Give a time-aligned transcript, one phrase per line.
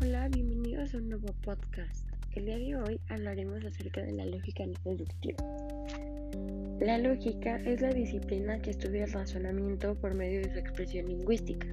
[0.00, 2.08] Hola, bienvenidos a un nuevo podcast.
[2.32, 5.38] El día de hoy hablaremos acerca de la lógica deductiva.
[6.80, 11.68] La lógica es la disciplina que estudia el razonamiento por medio de su expresión lingüística,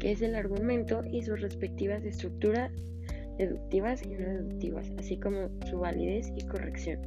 [0.00, 2.72] que es el argumento y sus respectivas estructuras
[3.38, 6.98] deductivas y no deductivas, así como su validez y corrección.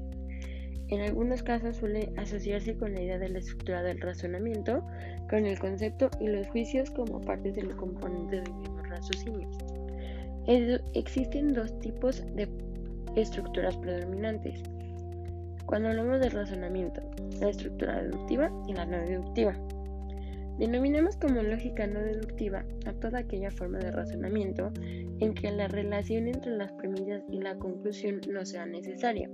[0.88, 4.82] En algunos casos suele asociarse con la idea de la estructura del razonamiento,
[5.30, 8.82] con el concepto y los juicios como partes de los componentes del mismo
[10.48, 12.48] Existen dos tipos de
[13.18, 14.64] estructuras predominantes.
[15.66, 17.02] Cuando hablamos de razonamiento,
[17.42, 19.54] la estructura deductiva y la no deductiva.
[20.58, 24.72] Denominamos como lógica no deductiva a toda aquella forma de razonamiento
[25.20, 29.30] en que la relación entre las premisas y la conclusión no sea necesaria.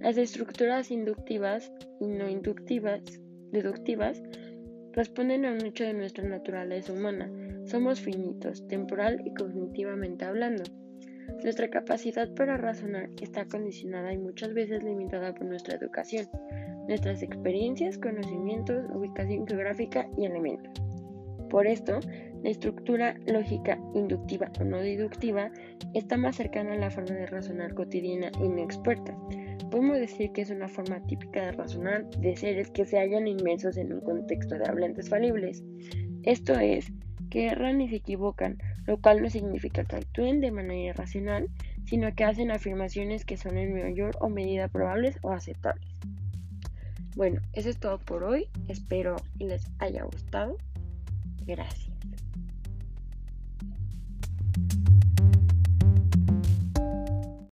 [0.00, 3.00] Las estructuras inductivas y no inductivas,
[3.52, 4.20] deductivas,
[4.92, 7.30] responden a un hecho de nuestra naturaleza humana.
[7.66, 10.62] Somos finitos, temporal y cognitivamente hablando.
[11.42, 16.26] Nuestra capacidad para razonar está condicionada y muchas veces limitada por nuestra educación,
[16.88, 20.72] nuestras experiencias, conocimientos, ubicación geográfica y elementos.
[21.50, 22.00] Por esto,
[22.42, 25.50] la estructura lógica inductiva o no deductiva
[25.94, 29.16] está más cercana a la forma de razonar cotidiana y no experta,
[29.70, 33.76] Podemos decir que es una forma típica de razonar de seres que se hallan inmersos
[33.76, 35.64] en un contexto de hablantes falibles.
[36.22, 36.86] Esto es,
[37.28, 41.48] que erran y se equivocan, lo cual no significa que actúen de manera irracional,
[41.84, 45.88] sino que hacen afirmaciones que son en mayor o medida probables o aceptables.
[47.16, 48.48] Bueno, eso es todo por hoy.
[48.68, 50.58] Espero les haya gustado.
[51.46, 51.86] Gracias.